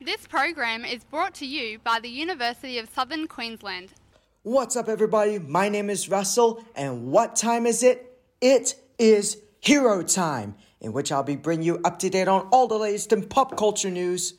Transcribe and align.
This 0.00 0.26
program 0.26 0.84
is 0.84 1.04
brought 1.04 1.32
to 1.36 1.46
you 1.46 1.78
by 1.78 2.00
the 2.00 2.10
University 2.10 2.78
of 2.78 2.90
Southern 2.90 3.26
Queensland. 3.26 3.94
What's 4.42 4.76
up, 4.76 4.90
everybody? 4.90 5.38
My 5.38 5.70
name 5.70 5.88
is 5.88 6.10
Russell, 6.10 6.62
and 6.74 7.06
what 7.06 7.34
time 7.34 7.64
is 7.64 7.82
it? 7.82 8.20
It 8.42 8.74
is 8.98 9.38
Hero 9.60 10.02
Time, 10.02 10.54
in 10.82 10.92
which 10.92 11.10
I'll 11.10 11.22
be 11.22 11.34
bringing 11.34 11.64
you 11.64 11.80
up 11.82 11.98
to 12.00 12.10
date 12.10 12.28
on 12.28 12.46
all 12.52 12.68
the 12.68 12.78
latest 12.78 13.10
in 13.10 13.26
pop 13.26 13.56
culture 13.56 13.90
news 13.90 14.34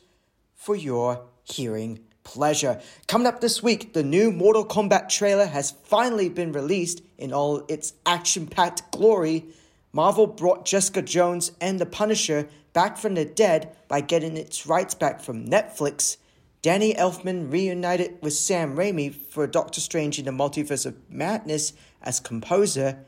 for 0.54 0.76
your 0.76 1.26
hearing 1.42 2.04
pleasure. 2.22 2.80
Coming 3.08 3.26
up 3.26 3.40
this 3.40 3.60
week, 3.60 3.94
the 3.94 4.04
new 4.04 4.30
Mortal 4.30 4.64
Kombat 4.64 5.08
trailer 5.08 5.46
has 5.46 5.72
finally 5.72 6.28
been 6.28 6.52
released 6.52 7.02
in 7.18 7.32
all 7.32 7.64
its 7.68 7.94
action 8.06 8.46
packed 8.46 8.88
glory. 8.92 9.46
Marvel 9.92 10.26
brought 10.26 10.66
Jessica 10.66 11.00
Jones 11.00 11.52
and 11.60 11.78
The 11.78 11.86
Punisher 11.86 12.48
back 12.72 12.98
from 12.98 13.14
the 13.14 13.24
dead 13.24 13.76
by 13.88 14.00
getting 14.02 14.36
its 14.36 14.66
rights 14.66 14.94
back 14.94 15.20
from 15.20 15.46
Netflix. 15.46 16.18
Danny 16.60 16.92
Elfman 16.94 17.50
reunited 17.50 18.18
with 18.20 18.34
Sam 18.34 18.76
Raimi 18.76 19.14
for 19.14 19.46
Doctor 19.46 19.80
Strange 19.80 20.18
in 20.18 20.26
the 20.26 20.30
Multiverse 20.30 20.84
of 20.84 20.96
Madness 21.08 21.72
as 22.02 22.20
composer, 22.20 22.98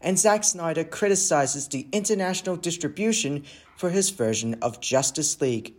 and 0.00 0.18
Zack 0.18 0.44
Snyder 0.44 0.84
criticizes 0.84 1.68
the 1.68 1.86
international 1.92 2.56
distribution 2.56 3.44
for 3.76 3.90
his 3.90 4.10
version 4.10 4.54
of 4.60 4.80
Justice 4.80 5.40
League. 5.40 5.74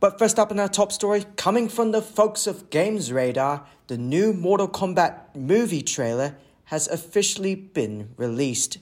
But 0.00 0.18
first 0.18 0.38
up 0.38 0.52
in 0.52 0.60
our 0.60 0.68
top 0.68 0.92
story, 0.92 1.24
coming 1.36 1.68
from 1.68 1.90
the 1.90 2.02
folks 2.02 2.46
of 2.46 2.70
Games 2.70 3.10
Radar, 3.10 3.66
the 3.86 3.98
new 3.98 4.32
Mortal 4.32 4.68
Kombat 4.68 5.34
movie 5.34 5.82
trailer 5.82 6.36
has 6.64 6.86
officially 6.86 7.54
been 7.54 8.10
released. 8.16 8.78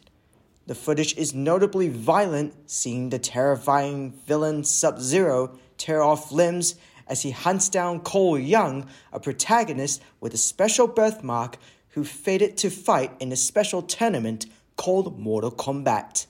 The 0.67 0.75
footage 0.75 1.17
is 1.17 1.33
notably 1.33 1.89
violent, 1.89 2.53
seeing 2.69 3.11
the 3.11 3.21
terrifying 3.21 4.13
villain 4.27 4.65
Sub 4.65 4.99
Zero 5.01 5.57
tear 5.79 6.03
off 6.03 6.33
limbs 6.33 6.75
as 7.07 7.23
he 7.23 7.31
hunts 7.31 7.69
down 7.69 8.01
Cole 8.01 8.37
Young, 8.37 8.89
a 9.13 9.21
protagonist 9.21 10.03
with 10.21 10.35
a 10.35 10.39
special 10.39 10.89
birthmark 10.89 11.59
who 11.91 12.03
fated 12.03 12.57
to 12.57 12.71
fight 12.71 13.13
in 13.21 13.31
a 13.31 13.37
special 13.37 13.81
tournament 13.81 14.47
called 14.77 15.21
Mortal 15.21 15.53
Kombat. 15.53 16.27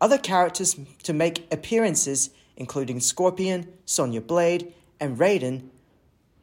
Other 0.00 0.16
characters 0.16 0.76
to 1.02 1.12
make 1.12 1.46
appearances, 1.52 2.30
including 2.56 3.00
Scorpion, 3.00 3.70
Sonya 3.84 4.22
Blade, 4.22 4.72
and 4.98 5.18
Raiden, 5.18 5.68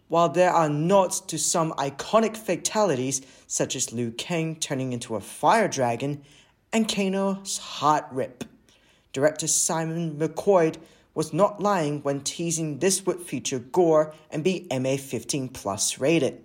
while 0.10 0.30
there 0.30 0.52
are 0.52 0.70
nods 0.70 1.20
to 1.22 1.40
some 1.40 1.72
iconic 1.74 2.38
fatalities, 2.38 3.24
such 3.48 3.76
as 3.76 3.92
Liu 3.92 4.12
Kang 4.12 4.56
turning 4.58 4.94
into 4.94 5.16
a 5.16 5.20
fire 5.20 5.68
dragon 5.68 6.22
and 6.76 6.90
Kano's 6.90 7.58
heart 7.58 8.06
rip. 8.12 8.44
Director 9.14 9.48
Simon 9.48 10.18
McQuoid 10.18 10.76
was 11.14 11.32
not 11.32 11.62
lying 11.62 12.02
when 12.02 12.20
teasing 12.20 12.80
this 12.80 13.06
would 13.06 13.22
feature 13.22 13.60
gore 13.60 14.14
and 14.30 14.44
be 14.44 14.68
MA 14.70 14.98
15 14.98 15.48
plus 15.48 16.00
rated. 16.00 16.44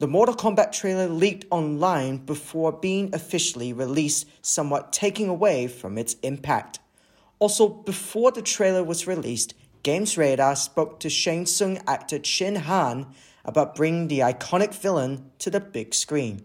The 0.00 0.08
Mortal 0.08 0.34
Kombat 0.34 0.72
trailer 0.72 1.06
leaked 1.06 1.44
online 1.52 2.16
before 2.16 2.72
being 2.72 3.14
officially 3.14 3.72
released, 3.72 4.26
somewhat 4.44 4.92
taking 4.92 5.28
away 5.28 5.68
from 5.68 5.98
its 5.98 6.14
impact. 6.24 6.80
Also, 7.38 7.68
before 7.68 8.32
the 8.32 8.42
trailer 8.42 8.82
was 8.82 9.06
released, 9.06 9.54
Games 9.84 10.18
Radar 10.18 10.56
spoke 10.56 10.98
to 10.98 11.08
Shang 11.08 11.46
Tsung 11.46 11.78
actor 11.86 12.18
Chin 12.18 12.56
Han 12.56 13.06
about 13.44 13.76
bringing 13.76 14.08
the 14.08 14.18
iconic 14.18 14.74
villain 14.74 15.30
to 15.38 15.48
the 15.48 15.60
big 15.60 15.94
screen. 15.94 16.42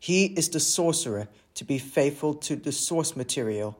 He 0.00 0.24
is 0.24 0.48
the 0.48 0.58
sorcerer 0.58 1.28
to 1.60 1.64
be 1.66 1.78
faithful 1.78 2.32
to 2.32 2.56
the 2.56 2.72
source 2.72 3.14
material. 3.14 3.78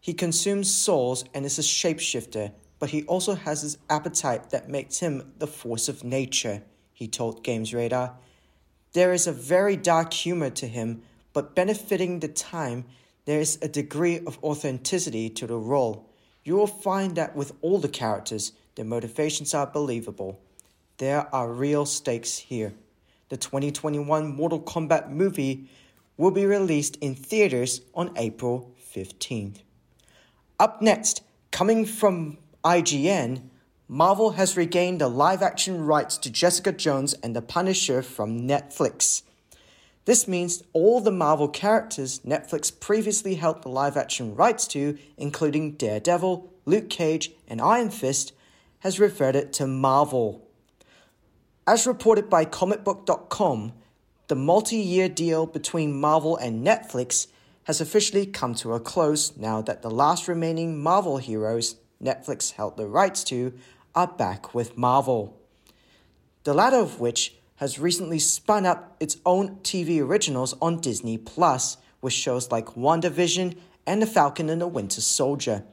He 0.00 0.14
consumes 0.14 0.72
souls 0.72 1.24
and 1.34 1.44
is 1.44 1.58
a 1.58 1.62
shapeshifter, 1.62 2.52
but 2.78 2.90
he 2.90 3.02
also 3.06 3.34
has 3.34 3.62
his 3.62 3.76
appetite 3.90 4.50
that 4.50 4.68
makes 4.68 5.00
him 5.00 5.32
the 5.38 5.48
force 5.48 5.88
of 5.88 6.04
nature, 6.04 6.62
he 6.92 7.08
told 7.08 7.42
Games 7.42 7.74
Radar. 7.74 8.14
There 8.92 9.12
is 9.12 9.26
a 9.26 9.32
very 9.32 9.74
dark 9.74 10.12
humor 10.12 10.48
to 10.50 10.68
him, 10.68 11.02
but 11.32 11.56
benefiting 11.56 12.20
the 12.20 12.28
time, 12.28 12.84
there 13.24 13.40
is 13.40 13.58
a 13.60 13.66
degree 13.66 14.20
of 14.20 14.38
authenticity 14.44 15.28
to 15.28 15.48
the 15.48 15.56
role. 15.58 16.08
You 16.44 16.54
will 16.54 16.68
find 16.68 17.16
that 17.16 17.34
with 17.34 17.52
all 17.62 17.80
the 17.80 17.88
characters, 17.88 18.52
their 18.76 18.84
motivations 18.84 19.54
are 19.54 19.66
believable. 19.66 20.38
There 20.98 21.26
are 21.34 21.52
real 21.52 21.84
stakes 21.84 22.38
here. 22.38 22.74
The 23.28 23.36
2021 23.36 24.36
Mortal 24.36 24.60
Kombat 24.60 25.10
movie 25.10 25.68
will 26.20 26.30
be 26.30 26.44
released 26.44 26.96
in 26.96 27.14
theaters 27.14 27.80
on 27.94 28.12
April 28.14 28.70
15th. 28.94 29.60
Up 30.58 30.82
next, 30.82 31.22
coming 31.50 31.86
from 31.86 32.36
IGN, 32.62 33.40
Marvel 33.88 34.32
has 34.32 34.54
regained 34.54 35.00
the 35.00 35.08
live 35.08 35.40
action 35.40 35.86
rights 35.86 36.18
to 36.18 36.30
Jessica 36.30 36.72
Jones 36.72 37.14
and 37.22 37.34
the 37.34 37.40
Punisher 37.40 38.02
from 38.02 38.46
Netflix. 38.46 39.22
This 40.04 40.28
means 40.28 40.62
all 40.74 41.00
the 41.00 41.10
Marvel 41.10 41.48
characters 41.48 42.20
Netflix 42.20 42.70
previously 42.78 43.36
held 43.36 43.62
the 43.62 43.70
live 43.70 43.96
action 43.96 44.34
rights 44.34 44.68
to, 44.68 44.98
including 45.16 45.72
Daredevil, 45.72 46.52
Luke 46.66 46.90
Cage, 46.90 47.30
and 47.48 47.62
Iron 47.62 47.88
Fist, 47.88 48.34
has 48.80 49.00
reverted 49.00 49.54
to 49.54 49.66
Marvel. 49.66 50.46
As 51.66 51.86
reported 51.86 52.28
by 52.28 52.44
comicbook.com, 52.44 53.72
the 54.30 54.36
multi 54.36 54.76
year 54.76 55.08
deal 55.08 55.44
between 55.44 56.00
Marvel 56.00 56.36
and 56.36 56.64
Netflix 56.64 57.26
has 57.64 57.80
officially 57.80 58.24
come 58.24 58.54
to 58.54 58.74
a 58.74 58.78
close 58.78 59.36
now 59.36 59.60
that 59.60 59.82
the 59.82 59.90
last 59.90 60.28
remaining 60.28 60.80
Marvel 60.80 61.16
heroes 61.16 61.74
Netflix 62.00 62.52
held 62.52 62.76
the 62.76 62.86
rights 62.86 63.24
to 63.24 63.52
are 63.92 64.06
back 64.06 64.54
with 64.54 64.78
Marvel. 64.78 65.36
The 66.44 66.54
latter 66.54 66.76
of 66.76 67.00
which 67.00 67.34
has 67.56 67.80
recently 67.80 68.20
spun 68.20 68.66
up 68.66 68.96
its 69.00 69.16
own 69.26 69.56
TV 69.64 70.00
originals 70.00 70.54
on 70.62 70.80
Disney 70.80 71.18
Plus 71.18 71.76
with 72.00 72.12
shows 72.12 72.52
like 72.52 72.76
WandaVision 72.76 73.56
and 73.84 74.00
The 74.00 74.06
Falcon 74.06 74.48
and 74.48 74.60
the 74.60 74.68
Winter 74.68 75.00
Soldier. 75.00 75.64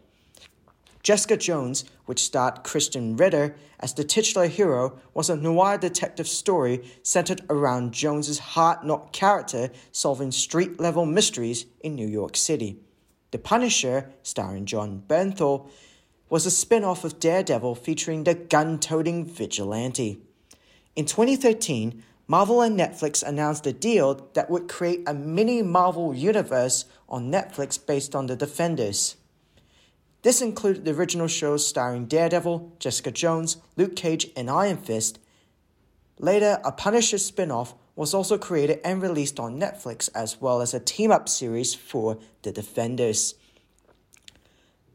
Jessica 1.07 1.38
Jones, 1.38 1.85
which 2.06 2.22
starred 2.22 2.66
Krysten 2.66 3.18
Ritter 3.18 3.56
as 3.79 3.94
the 3.94 4.03
titular 4.03 4.47
hero, 4.47 5.00
was 5.13 5.29
a 5.29 5.38
noir 5.38 5.78
detective 5.78 6.28
story 6.28 6.84
centered 7.01 7.40
around 7.50 7.94
Jones's 7.94 8.40
hard-knock 8.40 9.13
character 9.13 9.69
solving 9.94 10.34
street-level 10.34 11.06
mysteries 11.06 11.66
in 11.79 11.96
New 11.96 12.06
York 12.06 12.35
City. 12.35 12.81
The 13.31 13.38
Punisher, 13.38 14.12
starring 14.22 14.66
Jon 14.66 15.01
Bernthal, 15.07 15.69
was 16.29 16.46
a 16.46 16.51
spin-off 16.51 17.06
of 17.06 17.22
Daredevil 17.22 17.75
featuring 17.75 18.25
the 18.25 18.35
gun-toting 18.35 19.28
vigilante. 19.28 20.19
In 20.97 21.06
2013, 21.06 22.03
Marvel 22.28 22.59
and 22.59 22.78
Netflix 22.78 23.23
announced 23.23 23.66
a 23.66 23.72
deal 23.72 24.29
that 24.34 24.50
would 24.50 24.67
create 24.67 25.07
a 25.07 25.13
mini 25.13 25.62
Marvel 25.62 26.13
universe 26.13 26.84
on 27.07 27.31
Netflix 27.31 27.79
based 27.79 28.13
on 28.13 28.25
the 28.28 28.35
Defenders. 28.35 29.16
This 30.23 30.41
included 30.41 30.85
the 30.85 30.91
original 30.91 31.28
shows 31.28 31.66
starring 31.66 32.05
Daredevil, 32.05 32.73
Jessica 32.79 33.11
Jones, 33.11 33.57
Luke 33.75 33.95
Cage, 33.95 34.28
and 34.35 34.50
Iron 34.50 34.78
Fist. 34.78 35.19
Later, 36.19 36.59
a 36.66 36.72
Punisher 36.72 37.17
spin 37.17 37.51
off 37.51 37.75
was 37.95 38.13
also 38.13 38.38
created 38.38 38.79
and 38.83 39.01
released 39.01 39.39
on 39.39 39.59
Netflix, 39.59 40.09
as 40.16 40.39
well 40.41 40.61
as 40.61 40.73
a 40.73 40.79
team 40.79 41.11
up 41.11 41.29
series 41.29 41.73
for 41.73 42.17
The 42.44 42.51
Defenders. 42.51 43.35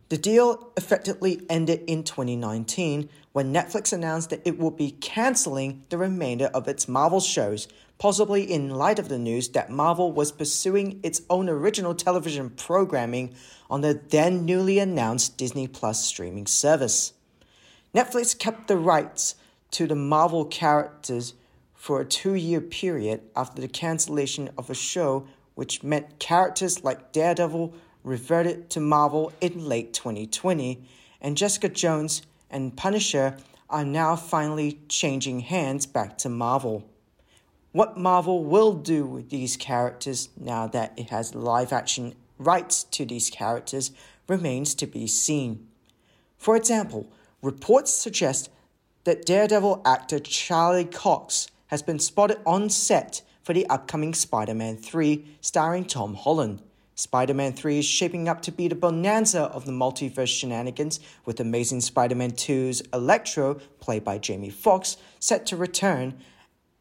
The 0.09 0.19
deal 0.19 0.73
effectively 0.77 1.41
ended 1.49 1.85
in 1.87 2.05
2019 2.05 3.09
when 3.33 3.53
Netflix 3.53 3.93
announced 3.93 4.31
that 4.31 4.43
it 4.45 4.59
would 4.59 4.77
be 4.77 4.91
canceling 4.91 5.85
the 5.89 5.97
remainder 5.97 6.51
of 6.53 6.69
its 6.69 6.87
Marvel 6.87 7.21
shows, 7.21 7.67
possibly 8.03 8.43
in 8.43 8.69
light 8.69 8.99
of 8.99 9.09
the 9.09 9.17
news 9.17 9.51
that 9.51 9.71
Marvel 9.71 10.11
was 10.11 10.33
pursuing 10.33 10.99
its 11.05 11.23
own 11.31 11.49
original 11.49 11.95
television 11.95 12.51
programming 12.51 13.33
on 13.71 13.81
the 13.81 13.95
then 14.09 14.45
newly 14.45 14.81
announced 14.81 15.37
Disney 15.37 15.69
Plus 15.69 16.05
streaming 16.05 16.45
service. 16.45 17.13
Netflix 17.95 18.37
kept 18.37 18.67
the 18.67 18.77
rights 18.77 19.37
to 19.71 19.87
the 19.87 19.95
Marvel 19.95 20.45
characters 20.45 21.35
for 21.77 22.01
a 22.01 22.05
two 22.05 22.35
year 22.35 22.61
period 22.61 23.21
after 23.37 23.63
the 23.63 23.69
cancellation 23.69 24.51
of 24.59 24.69
a 24.69 24.75
show, 24.75 25.25
which 25.55 25.85
meant 25.85 26.19
characters 26.19 26.83
like 26.83 27.13
Daredevil 27.13 27.73
reverted 28.03 28.69
to 28.71 28.81
Marvel 28.81 29.33
in 29.41 29.69
late 29.69 29.93
2020, 29.93 30.83
and 31.21 31.37
Jessica 31.37 31.69
Jones 31.69 32.23
and 32.51 32.77
Punisher 32.77 33.37
are 33.71 33.85
now 33.85 34.17
finally 34.17 34.81
changing 34.89 35.39
hands 35.39 35.87
back 35.87 36.19
to 36.19 36.29
Marvel. 36.29 36.89
What 37.73 37.97
Marvel 37.97 38.45
will 38.45 38.75
do 38.75 39.07
with 39.07 39.31
these 39.31 39.57
characters 39.57 40.29
now 40.39 40.67
that 40.69 40.93
it 40.99 41.09
has 41.09 41.35
live 41.35 41.73
action 41.73 42.15
rights 42.37 42.85
to 42.85 43.07
these 43.07 43.31
characters 43.31 43.93
remains 44.29 44.75
to 44.75 44.87
be 44.87 45.07
seen. 45.07 45.67
For 46.37 46.55
example, 46.55 47.11
reports 47.41 47.91
suggest 47.91 48.51
that 49.05 49.25
Daredevil 49.25 49.81
actor 49.87 50.19
Charlie 50.19 50.85
Cox 50.85 51.49
has 51.69 51.81
been 51.81 51.99
spotted 51.99 52.41
on 52.45 52.69
set 52.69 53.23
for 53.43 53.55
the 53.55 53.67
upcoming 53.69 54.13
Spider 54.13 54.55
Man 54.55 54.77
3 54.77 55.25
starring 55.41 55.87
Tom 55.87 56.13
Holland. 56.13 56.61
Spider 56.95 57.33
Man 57.33 57.55
3 57.55 57.79
is 57.79 57.87
shaping 57.87 58.29
up 58.29 58.43
to 58.43 58.53
be 58.53 58.69
the 58.69 58.75
bonanza 58.75 59.45
of 59.45 59.65
the 59.65 59.73
multiverse 59.73 60.29
shenanigans, 60.29 61.01
with 61.25 61.41
Amazing 61.41 61.81
Spider 61.81 62.15
Man 62.15 62.33
2's 62.33 62.83
Electro, 62.93 63.55
played 63.81 64.05
by 64.05 64.19
Jamie 64.19 64.51
Foxx, 64.51 64.99
set 65.19 65.47
to 65.47 65.57
return, 65.57 66.21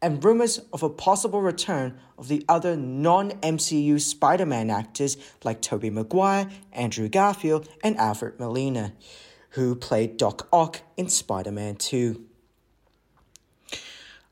and 0.02 0.22
rumors 0.22 0.58
of 0.72 0.82
a 0.82 0.90
possible 0.90 1.40
return 1.40 1.96
of 2.18 2.26
the 2.26 2.44
other 2.48 2.76
non 2.76 3.30
MCU 3.40 4.00
Spider 4.00 4.44
Man 4.44 4.68
actors 4.68 5.16
like 5.44 5.62
Tobey 5.62 5.88
Maguire, 5.88 6.50
Andrew 6.72 7.08
Garfield, 7.08 7.68
and 7.84 7.96
Alfred 7.96 8.38
Molina, 8.40 8.92
who 9.50 9.76
played 9.76 10.16
Doc 10.16 10.48
Ock 10.52 10.80
in 10.96 11.08
Spider 11.08 11.52
Man 11.52 11.76
2. 11.76 12.26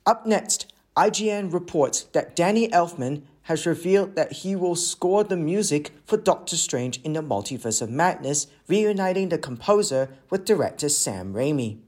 Up 0.05 0.27
next, 0.27 0.73
IGN 0.97 1.53
reports 1.53 2.03
that 2.13 2.35
Danny 2.35 2.69
Elfman 2.69 3.23
has 3.43 3.67
revealed 3.67 4.17
that 4.17 4.33
he 4.33 4.57
will 4.57 4.77
score 4.77 5.25
the 5.25 5.37
music 5.37 5.93
for 6.05 6.17
Doctor 6.17 6.57
Strange 6.57 7.01
in 7.03 7.13
the 7.13 7.23
Multiverse 7.23 7.81
of 7.81 7.91
Madness, 7.91 8.49
reuniting 8.69 9.29
the 9.29 9.39
composer 9.39 10.09
with 10.31 10.45
director 10.45 10.89
Sam 10.89 11.33
Raimi. 11.33 11.79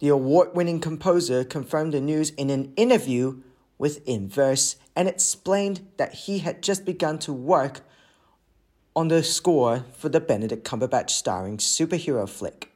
The 0.00 0.08
award 0.08 0.54
winning 0.54 0.80
composer 0.80 1.44
confirmed 1.44 1.94
the 1.94 2.00
news 2.00 2.30
in 2.30 2.50
an 2.50 2.72
interview 2.76 3.42
with 3.78 4.06
Inverse 4.06 4.76
and 4.96 5.08
explained 5.08 5.86
that 5.96 6.14
he 6.14 6.40
had 6.40 6.62
just 6.62 6.84
begun 6.84 7.18
to 7.20 7.32
work 7.32 7.82
on 8.96 9.08
the 9.08 9.22
score 9.22 9.84
for 9.96 10.08
the 10.08 10.20
Benedict 10.20 10.64
Cumberbatch 10.64 11.10
starring 11.10 11.58
superhero 11.58 12.28
flick. 12.28 12.70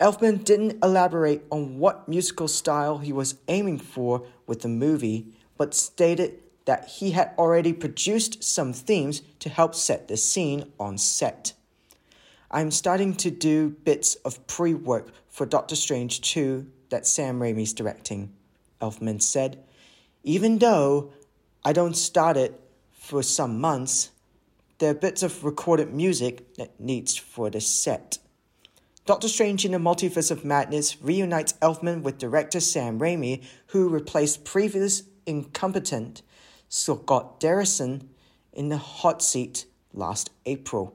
Elfman 0.00 0.44
didn't 0.44 0.82
elaborate 0.82 1.44
on 1.50 1.78
what 1.78 2.08
musical 2.08 2.48
style 2.48 2.98
he 2.98 3.12
was 3.12 3.36
aiming 3.48 3.78
for 3.78 4.26
with 4.46 4.62
the 4.62 4.68
movie, 4.68 5.34
but 5.56 5.74
stated 5.74 6.40
that 6.64 6.88
he 6.88 7.12
had 7.12 7.32
already 7.38 7.72
produced 7.72 8.42
some 8.42 8.72
themes 8.72 9.22
to 9.38 9.48
help 9.48 9.74
set 9.74 10.08
the 10.08 10.16
scene 10.16 10.72
on 10.78 10.98
set. 10.98 11.52
I'm 12.54 12.70
starting 12.70 13.14
to 13.14 13.30
do 13.30 13.70
bits 13.70 14.14
of 14.16 14.46
pre 14.46 14.74
work 14.74 15.08
for 15.30 15.46
Doctor 15.46 15.74
Strange 15.74 16.20
2 16.20 16.66
that 16.90 17.06
Sam 17.06 17.40
Raimi's 17.40 17.72
directing, 17.72 18.34
Elfman 18.78 19.22
said. 19.22 19.64
Even 20.22 20.58
though 20.58 21.12
I 21.64 21.72
don't 21.72 21.96
start 21.96 22.36
it 22.36 22.60
for 22.92 23.22
some 23.22 23.58
months, 23.58 24.10
there 24.78 24.90
are 24.90 24.94
bits 24.94 25.22
of 25.22 25.44
recorded 25.44 25.94
music 25.94 26.54
that 26.56 26.78
needs 26.78 27.16
for 27.16 27.48
the 27.48 27.60
set. 27.60 28.18
Doctor 29.06 29.28
Strange 29.28 29.64
in 29.64 29.72
the 29.72 29.78
Multiverse 29.78 30.30
of 30.30 30.44
Madness 30.44 31.00
reunites 31.00 31.54
Elfman 31.54 32.02
with 32.02 32.18
director 32.18 32.60
Sam 32.60 32.98
Raimi, 32.98 33.42
who 33.68 33.88
replaced 33.88 34.44
previous 34.44 35.04
incompetent 35.24 36.20
Scott 36.68 37.40
Derrickson 37.40 38.08
in 38.52 38.68
the 38.68 38.76
hot 38.76 39.22
seat 39.22 39.64
last 39.94 40.30
April. 40.44 40.94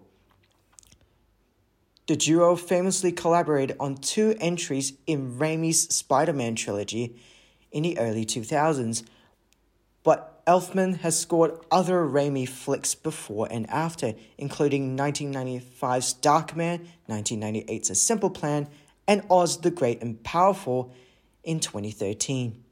The 2.08 2.16
duo 2.16 2.56
famously 2.56 3.12
collaborated 3.12 3.76
on 3.82 3.96
two 3.96 4.34
entries 4.40 4.94
in 5.06 5.38
Raimi's 5.38 5.94
Spider 5.94 6.32
Man 6.32 6.56
trilogy 6.56 7.20
in 7.70 7.84
the 7.84 8.00
early 8.00 8.26
2000s, 8.26 9.04
but 10.04 10.46
Elfman 10.46 11.00
has 11.00 11.20
scored 11.20 11.60
other 11.70 12.06
Raimi 12.06 12.48
flicks 12.48 12.96
before 12.96 13.50
and 13.52 13.70
after, 13.70 14.14
including 14.38 14.96
1995's 14.96 16.14
Darkman, 16.14 16.86
1998's 17.10 17.90
A 17.90 17.96
Simple 17.96 18.30
Plan, 18.30 18.70
and 19.06 19.24
Oz 19.30 19.60
the 19.60 19.70
Great 19.70 20.02
and 20.02 20.24
Powerful 20.24 20.94
in 21.44 21.60
2013. 21.60 22.64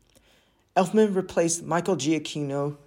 Elfman 0.77 1.13
replaced 1.13 1.61
Michael 1.63 1.97
Giacchino 1.97 2.77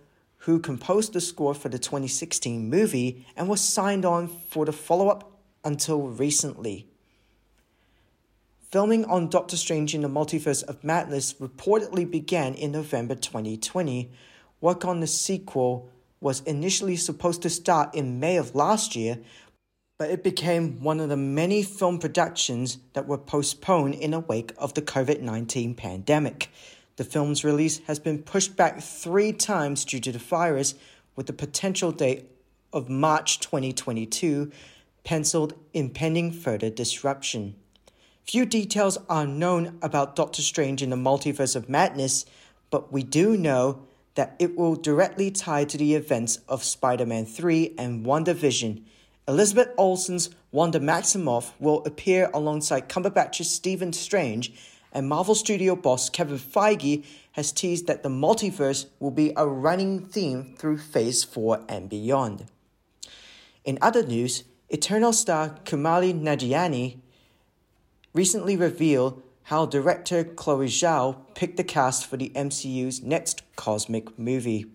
who 0.42 0.58
composed 0.58 1.12
the 1.12 1.20
score 1.20 1.52
for 1.52 1.68
the 1.68 1.78
2016 1.78 2.70
movie 2.70 3.26
and 3.36 3.48
was 3.48 3.60
signed 3.60 4.06
on 4.06 4.28
for 4.28 4.64
the 4.64 4.72
follow 4.72 5.08
up 5.08 5.37
until 5.64 6.08
recently. 6.08 6.86
Filming 8.70 9.06
on 9.06 9.28
Doctor 9.28 9.56
Strange 9.56 9.94
in 9.94 10.02
the 10.02 10.08
Multiverse 10.08 10.62
of 10.64 10.84
Madness 10.84 11.34
reportedly 11.34 12.08
began 12.10 12.54
in 12.54 12.72
November 12.72 13.14
2020. 13.14 14.10
Work 14.60 14.84
on 14.84 15.00
the 15.00 15.06
sequel 15.06 15.88
was 16.20 16.40
initially 16.40 16.96
supposed 16.96 17.40
to 17.42 17.50
start 17.50 17.94
in 17.94 18.20
May 18.20 18.36
of 18.36 18.54
last 18.54 18.94
year, 18.94 19.20
but 19.98 20.10
it 20.10 20.22
became 20.22 20.82
one 20.82 21.00
of 21.00 21.08
the 21.08 21.16
many 21.16 21.62
film 21.62 21.98
productions 21.98 22.78
that 22.92 23.06
were 23.06 23.18
postponed 23.18 23.94
in 23.94 24.10
the 24.10 24.20
wake 24.20 24.52
of 24.58 24.74
the 24.74 24.82
COVID 24.82 25.22
19 25.22 25.74
pandemic. 25.74 26.50
The 26.96 27.04
film's 27.04 27.44
release 27.44 27.78
has 27.86 27.98
been 27.98 28.22
pushed 28.22 28.56
back 28.56 28.82
three 28.82 29.32
times 29.32 29.84
due 29.84 30.00
to 30.00 30.12
the 30.12 30.18
virus, 30.18 30.74
with 31.16 31.26
the 31.26 31.32
potential 31.32 31.90
date 31.90 32.28
of 32.72 32.88
March 32.88 33.40
2022 33.40 34.52
penciled 35.04 35.54
impending 35.72 36.32
further 36.32 36.70
disruption. 36.70 37.54
Few 38.24 38.44
details 38.44 38.98
are 39.08 39.26
known 39.26 39.78
about 39.80 40.14
Doctor 40.14 40.42
Strange 40.42 40.82
in 40.82 40.90
the 40.90 40.96
Multiverse 40.96 41.56
of 41.56 41.68
Madness, 41.68 42.26
but 42.70 42.92
we 42.92 43.02
do 43.02 43.36
know 43.36 43.86
that 44.16 44.36
it 44.38 44.56
will 44.56 44.74
directly 44.74 45.30
tie 45.30 45.64
to 45.64 45.78
the 45.78 45.94
events 45.94 46.40
of 46.48 46.64
Spider 46.64 47.06
Man 47.06 47.24
3 47.24 47.74
and 47.78 48.04
WandaVision. 48.04 48.82
Elizabeth 49.26 49.68
Olsen's 49.78 50.30
Wanda 50.50 50.80
Maximoff 50.80 51.52
will 51.58 51.84
appear 51.84 52.30
alongside 52.34 52.88
Cumberbatch's 52.88 53.50
Stephen 53.50 53.92
Strange 53.92 54.52
and 54.92 55.08
Marvel 55.08 55.34
Studio 55.34 55.76
boss 55.76 56.08
Kevin 56.10 56.38
Feige 56.38 57.04
has 57.32 57.52
teased 57.52 57.86
that 57.86 58.02
the 58.02 58.08
multiverse 58.08 58.86
will 58.98 59.10
be 59.10 59.32
a 59.36 59.46
running 59.46 60.04
theme 60.04 60.54
through 60.58 60.78
Phase 60.78 61.24
4 61.24 61.64
and 61.68 61.88
beyond. 61.88 62.46
In 63.64 63.78
other 63.82 64.02
news, 64.02 64.44
Eternal 64.70 65.14
star 65.14 65.56
Kumail 65.64 66.20
Nanjiani 66.20 66.98
recently 68.12 68.54
revealed 68.54 69.22
how 69.44 69.64
director 69.64 70.22
Chloe 70.22 70.66
Zhao 70.66 71.16
picked 71.34 71.56
the 71.56 71.64
cast 71.64 72.04
for 72.04 72.18
the 72.18 72.28
MCU's 72.34 73.02
next 73.02 73.40
cosmic 73.56 74.18
movie. 74.18 74.66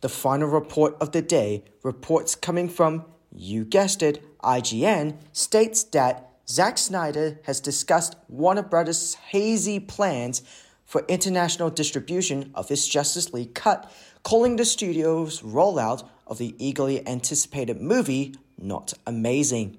The 0.00 0.08
final 0.08 0.48
report 0.48 0.96
of 1.00 1.12
the 1.12 1.22
day, 1.22 1.62
reports 1.84 2.34
coming 2.34 2.68
from, 2.68 3.04
you 3.32 3.64
guessed 3.64 4.02
it, 4.02 4.24
IGN, 4.40 5.18
states 5.32 5.84
that 5.84 6.32
Zack 6.48 6.76
Snyder 6.76 7.38
has 7.44 7.60
discussed 7.60 8.16
Warner 8.28 8.62
Brothers' 8.62 9.14
hazy 9.14 9.78
plans 9.78 10.42
for 10.84 11.04
international 11.06 11.70
distribution 11.70 12.50
of 12.56 12.68
his 12.68 12.88
Justice 12.88 13.32
League 13.32 13.54
cut, 13.54 13.88
calling 14.24 14.56
the 14.56 14.64
studio's 14.64 15.42
rollout 15.42 16.08
of 16.26 16.38
the 16.38 16.56
eagerly 16.58 17.06
anticipated 17.06 17.80
movie 17.80 18.34
not 18.58 18.94
amazing. 19.06 19.78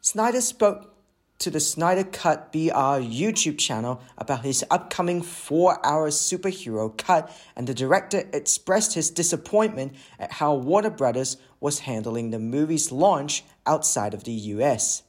Snyder 0.00 0.40
spoke 0.40 0.92
to 1.38 1.50
the 1.50 1.58
Snyder 1.58 2.04
Cut 2.04 2.52
BR 2.52 3.02
YouTube 3.02 3.58
channel 3.58 4.00
about 4.16 4.44
his 4.44 4.64
upcoming 4.70 5.22
four 5.22 5.84
hour 5.84 6.08
superhero 6.10 6.96
cut, 6.96 7.36
and 7.56 7.66
the 7.66 7.74
director 7.74 8.28
expressed 8.32 8.94
his 8.94 9.10
disappointment 9.10 9.94
at 10.20 10.32
how 10.32 10.54
Warner 10.54 10.90
Brothers 10.90 11.36
was 11.58 11.80
handling 11.80 12.30
the 12.30 12.38
movie's 12.38 12.92
launch 12.92 13.42
outside 13.66 14.14
of 14.14 14.22
the 14.22 14.32
US. 14.32 15.02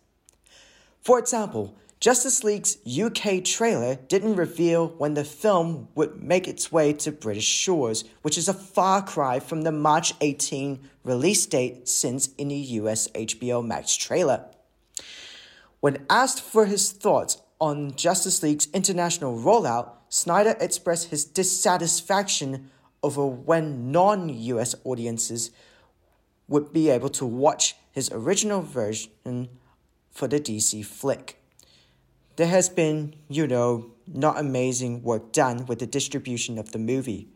For 1.02 1.20
example, 1.20 1.76
Justice 2.04 2.44
League's 2.44 2.80
UK 2.86 3.46
trailer 3.46 3.96
didn't 3.96 4.36
reveal 4.36 4.90
when 4.98 5.14
the 5.14 5.24
film 5.24 5.88
would 5.96 6.22
make 6.22 6.50
its 6.50 6.70
way 6.70 6.92
to 6.92 7.14
British 7.14 7.46
shores, 7.46 8.04
which 8.24 8.38
is 8.38 8.50
a 8.50 8.54
far 8.54 9.02
cry 9.02 9.40
from 9.40 9.62
the 9.62 9.72
March 9.72 10.14
18 10.20 10.82
release 11.06 11.46
date 11.46 11.88
since 11.88 12.28
in 12.38 12.50
the 12.50 12.58
US 12.58 13.08
HBO 13.16 13.66
Max 13.66 13.96
trailer. 13.96 14.44
When 15.80 16.06
asked 16.10 16.42
for 16.42 16.66
his 16.66 16.92
thoughts 16.92 17.42
on 17.62 17.96
Justice 17.96 18.44
League's 18.44 18.68
international 18.74 19.40
rollout, 19.40 19.92
Snyder 20.10 20.58
expressed 20.60 21.08
his 21.08 21.24
dissatisfaction 21.24 22.70
over 23.02 23.26
when 23.26 23.94
non 23.94 24.28
US 24.28 24.76
audiences 24.84 25.52
would 26.50 26.74
be 26.74 26.90
able 26.90 27.08
to 27.12 27.26
watch 27.26 27.78
his 27.94 28.12
original 28.12 28.62
version 28.62 29.48
for 30.12 30.28
the 30.28 30.42
DC 30.42 30.86
flick. 30.86 31.40
There 32.36 32.48
has 32.48 32.68
been, 32.68 33.16
you 33.30 33.46
know, 33.46 33.92
not 34.08 34.40
amazing 34.40 35.04
work 35.04 35.32
done 35.32 35.66
with 35.66 35.80
the 35.80 35.86
distribution 35.88 36.58
of 36.58 36.72
the 36.72 36.80
movie. 36.80 37.28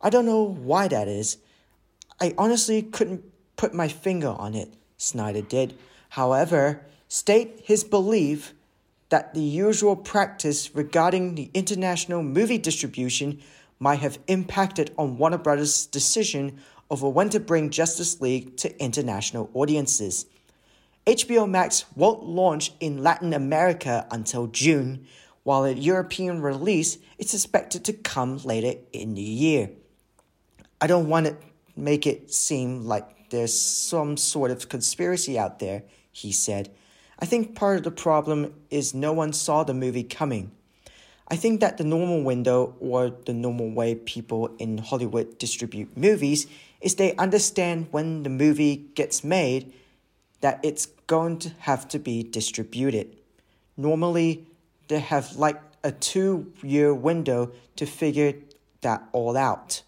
I 0.00 0.10
don't 0.10 0.26
know 0.26 0.42
why 0.42 0.88
that 0.88 1.08
is. 1.08 1.38
I 2.20 2.34
honestly 2.36 2.82
couldn't 2.82 3.24
put 3.56 3.74
my 3.74 3.88
finger 3.88 4.28
on 4.28 4.54
it, 4.54 4.74
Snyder 4.96 5.42
did. 5.42 5.78
However, 6.10 6.84
state 7.08 7.60
his 7.64 7.84
belief 7.84 8.54
that 9.10 9.34
the 9.34 9.40
usual 9.40 9.96
practice 9.96 10.74
regarding 10.74 11.34
the 11.34 11.50
international 11.54 12.22
movie 12.22 12.58
distribution 12.58 13.40
might 13.78 14.00
have 14.00 14.18
impacted 14.26 14.92
on 14.98 15.18
Warner 15.18 15.38
Brothers' 15.38 15.86
decision 15.86 16.58
over 16.90 17.08
when 17.08 17.30
to 17.30 17.40
bring 17.40 17.70
Justice 17.70 18.20
League 18.20 18.56
to 18.58 18.82
international 18.82 19.48
audiences. 19.54 20.26
HBO 21.10 21.50
Max 21.50 21.86
won't 21.96 22.22
launch 22.22 22.72
in 22.78 23.02
Latin 23.02 23.34
America 23.34 24.06
until 24.12 24.46
June, 24.46 25.08
while 25.42 25.64
a 25.64 25.72
European 25.72 26.40
release 26.40 26.98
is 27.18 27.34
expected 27.34 27.84
to 27.86 27.92
come 27.92 28.38
later 28.44 28.78
in 28.92 29.14
the 29.14 29.20
year. 29.20 29.70
I 30.80 30.86
don't 30.86 31.08
want 31.08 31.26
to 31.26 31.36
make 31.74 32.06
it 32.06 32.32
seem 32.32 32.84
like 32.84 33.30
there's 33.30 33.58
some 33.58 34.16
sort 34.16 34.52
of 34.52 34.68
conspiracy 34.68 35.36
out 35.36 35.58
there, 35.58 35.82
he 36.12 36.30
said. 36.30 36.70
I 37.18 37.26
think 37.26 37.56
part 37.56 37.78
of 37.78 37.82
the 37.82 37.90
problem 37.90 38.54
is 38.70 38.94
no 38.94 39.12
one 39.12 39.32
saw 39.32 39.64
the 39.64 39.74
movie 39.74 40.04
coming. 40.04 40.52
I 41.26 41.34
think 41.34 41.58
that 41.58 41.76
the 41.76 41.82
normal 41.82 42.22
window 42.22 42.76
or 42.78 43.10
the 43.10 43.34
normal 43.34 43.72
way 43.72 43.96
people 43.96 44.54
in 44.60 44.78
Hollywood 44.78 45.38
distribute 45.38 45.96
movies 45.96 46.46
is 46.80 46.94
they 46.94 47.16
understand 47.16 47.88
when 47.90 48.22
the 48.22 48.30
movie 48.30 48.76
gets 48.94 49.24
made 49.24 49.72
that 50.40 50.60
it's 50.62 50.86
going 51.10 51.36
to 51.36 51.50
have 51.58 51.88
to 51.88 51.98
be 51.98 52.22
distributed. 52.22 53.16
Normally, 53.76 54.46
they 54.86 55.00
have 55.00 55.34
like 55.34 55.60
a 55.82 55.90
two 55.90 56.52
year 56.62 56.94
window 56.94 57.50
to 57.74 57.84
figure 57.84 58.34
that 58.82 59.02
all 59.10 59.36
out. 59.36 59.82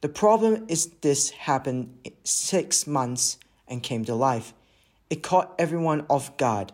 The 0.00 0.08
problem 0.08 0.64
is 0.66 0.86
this 1.00 1.30
happened 1.30 1.94
six 2.24 2.88
months 2.88 3.38
and 3.68 3.84
came 3.84 4.04
to 4.06 4.16
life. 4.16 4.52
It 5.10 5.22
caught 5.22 5.54
everyone 5.60 6.04
off 6.10 6.36
guard. 6.36 6.72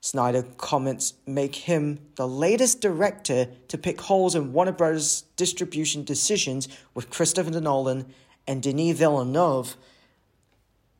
Snyder 0.00 0.42
comments 0.56 1.12
make 1.26 1.56
him 1.56 1.98
the 2.16 2.26
latest 2.26 2.80
director 2.80 3.48
to 3.68 3.76
pick 3.76 4.00
holes 4.00 4.34
in 4.34 4.54
Warner 4.54 4.72
Bros. 4.72 5.24
distribution 5.36 6.04
decisions 6.04 6.68
with 6.94 7.10
Christopher 7.10 7.60
Nolan 7.60 8.06
and 8.46 8.62
Denis 8.62 8.96
Villeneuve, 8.96 9.76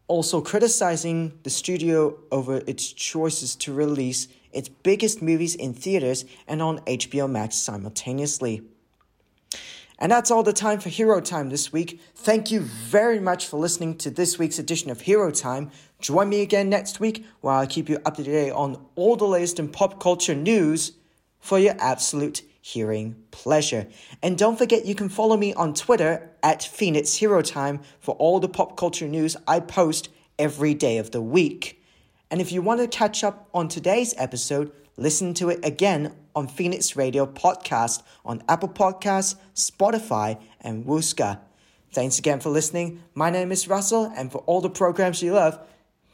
also 0.08 0.40
criticizing 0.40 1.38
the 1.42 1.50
studio 1.50 2.18
over 2.32 2.62
its 2.66 2.92
choices 2.92 3.54
to 3.56 3.72
release 3.72 4.28
its 4.52 4.68
biggest 4.68 5.22
movies 5.22 5.54
in 5.54 5.74
theaters 5.74 6.24
and 6.46 6.60
on 6.62 6.80
HBO 6.80 7.30
Max 7.30 7.56
simultaneously. 7.56 8.62
And 10.00 10.12
that's 10.12 10.30
all 10.30 10.42
the 10.42 10.52
time 10.52 10.78
for 10.78 10.88
Hero 10.88 11.20
Time 11.20 11.50
this 11.50 11.72
week. 11.72 12.00
Thank 12.14 12.50
you 12.50 12.60
very 12.60 13.18
much 13.18 13.46
for 13.46 13.58
listening 13.58 13.96
to 13.98 14.10
this 14.10 14.38
week's 14.38 14.58
edition 14.58 14.90
of 14.90 15.02
Hero 15.02 15.30
Time. 15.30 15.70
Join 16.00 16.28
me 16.28 16.40
again 16.40 16.70
next 16.70 17.00
week 17.00 17.24
where 17.40 17.54
I'll 17.54 17.66
keep 17.66 17.88
you 17.88 17.98
up 18.06 18.16
to 18.16 18.22
date 18.22 18.52
on 18.52 18.84
all 18.94 19.16
the 19.16 19.26
latest 19.26 19.58
in 19.58 19.68
pop 19.68 20.00
culture 20.00 20.36
news 20.36 20.92
for 21.40 21.58
your 21.58 21.74
absolute 21.78 22.42
hearing 22.68 23.16
pleasure. 23.30 23.86
And 24.22 24.36
don't 24.36 24.58
forget 24.58 24.84
you 24.84 24.94
can 24.94 25.08
follow 25.08 25.38
me 25.38 25.54
on 25.54 25.72
Twitter 25.72 26.30
at 26.42 26.62
Phoenix 26.62 27.14
Hero 27.14 27.40
Time 27.40 27.80
for 27.98 28.14
all 28.16 28.40
the 28.40 28.48
pop 28.48 28.76
culture 28.76 29.08
news 29.08 29.38
I 29.46 29.60
post 29.60 30.10
every 30.38 30.74
day 30.74 30.98
of 30.98 31.10
the 31.10 31.22
week. 31.22 31.82
And 32.30 32.42
if 32.42 32.52
you 32.52 32.60
want 32.60 32.80
to 32.80 32.88
catch 32.88 33.24
up 33.24 33.48
on 33.54 33.68
today's 33.68 34.12
episode, 34.18 34.70
listen 34.98 35.32
to 35.34 35.48
it 35.48 35.64
again 35.64 36.14
on 36.36 36.46
Phoenix 36.46 36.94
Radio 36.94 37.24
Podcast 37.24 38.02
on 38.22 38.42
Apple 38.50 38.68
Podcasts, 38.68 39.36
Spotify, 39.54 40.38
and 40.60 40.84
Whooshkaa. 40.84 41.40
Thanks 41.92 42.18
again 42.18 42.40
for 42.40 42.50
listening. 42.50 43.02
My 43.14 43.30
name 43.30 43.50
is 43.50 43.66
Russell, 43.66 44.12
and 44.14 44.30
for 44.30 44.44
all 44.46 44.60
the 44.60 44.68
programs 44.68 45.22
you 45.22 45.32
love, 45.32 45.58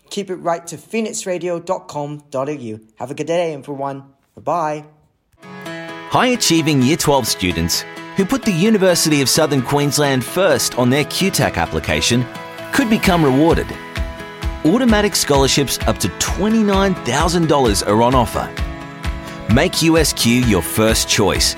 keep 0.08 0.30
it 0.30 0.36
right 0.36 0.64
to 0.68 0.76
phoenixradio.com.au. 0.76 2.78
Have 3.00 3.10
a 3.10 3.14
good 3.14 3.26
day, 3.26 3.54
everyone. 3.54 4.04
Bye 4.36 4.42
bye. 4.42 4.84
High 6.14 6.28
achieving 6.28 6.80
Year 6.80 6.96
12 6.96 7.26
students 7.26 7.80
who 8.14 8.24
put 8.24 8.44
the 8.44 8.52
University 8.52 9.20
of 9.20 9.28
Southern 9.28 9.60
Queensland 9.60 10.24
first 10.24 10.78
on 10.78 10.88
their 10.88 11.02
QTAC 11.02 11.56
application 11.56 12.24
could 12.72 12.88
become 12.88 13.24
rewarded. 13.24 13.66
Automatic 14.64 15.16
scholarships 15.16 15.76
up 15.88 15.98
to 15.98 16.06
$29,000 16.06 17.88
are 17.88 18.00
on 18.00 18.14
offer 18.14 18.48
Make 19.52 19.72
USQ 19.72 20.48
your 20.48 20.62
first 20.62 21.08
choice 21.08 21.56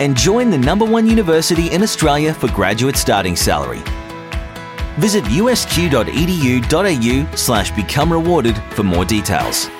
and 0.00 0.14
join 0.14 0.50
the 0.50 0.58
number 0.58 0.84
one 0.84 1.06
university 1.06 1.72
in 1.72 1.82
Australia 1.82 2.34
for 2.34 2.48
graduate 2.48 2.96
starting 2.96 3.36
salary. 3.36 3.82
Visit 4.98 5.24
usq.edu.au 5.24 7.36
slash 7.36 7.70
become 7.70 8.12
rewarded 8.12 8.58
for 8.74 8.82
more 8.82 9.06
details. 9.06 9.70